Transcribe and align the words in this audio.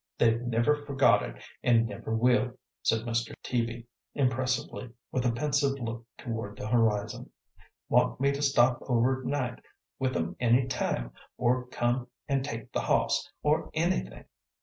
They've 0.17 0.41
never 0.41 0.75
forgot 0.83 1.21
it 1.21 1.43
an' 1.61 1.85
never 1.85 2.15
will," 2.15 2.57
said 2.81 3.05
Mr. 3.05 3.35
Teaby 3.43 3.85
impressively, 4.15 4.89
with 5.11 5.27
a 5.27 5.31
pensive 5.31 5.77
look 5.79 6.07
toward 6.17 6.57
the 6.57 6.67
horizon. 6.67 7.29
"Want 7.87 8.19
me 8.19 8.31
to 8.31 8.41
stop 8.41 8.79
over 8.89 9.23
night 9.23 9.61
with 9.99 10.17
'em 10.17 10.37
any 10.39 10.65
time, 10.65 11.11
or 11.37 11.67
come 11.67 12.07
an' 12.27 12.41
take 12.41 12.71
the 12.71 12.81
hoss, 12.81 13.29
or 13.43 13.69
anything. 13.75 14.25